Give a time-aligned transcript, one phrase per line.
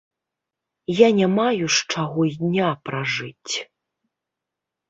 [0.99, 3.53] Я не маю з чаго і дня пражыць.